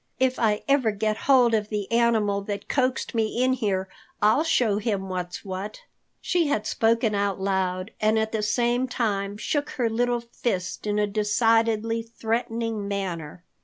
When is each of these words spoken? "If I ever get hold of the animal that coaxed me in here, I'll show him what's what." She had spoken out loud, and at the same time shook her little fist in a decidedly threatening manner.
"If 0.19 0.39
I 0.39 0.63
ever 0.67 0.89
get 0.89 1.15
hold 1.29 1.53
of 1.53 1.69
the 1.69 1.91
animal 1.91 2.41
that 2.45 2.67
coaxed 2.67 3.13
me 3.13 3.39
in 3.43 3.53
here, 3.53 3.87
I'll 4.19 4.43
show 4.43 4.79
him 4.79 5.09
what's 5.09 5.45
what." 5.45 5.81
She 6.19 6.47
had 6.47 6.65
spoken 6.65 7.13
out 7.13 7.39
loud, 7.39 7.91
and 8.01 8.17
at 8.17 8.31
the 8.31 8.41
same 8.41 8.87
time 8.87 9.37
shook 9.37 9.73
her 9.77 9.91
little 9.91 10.21
fist 10.21 10.87
in 10.87 10.97
a 10.97 11.05
decidedly 11.05 12.01
threatening 12.01 12.87
manner. 12.87 13.43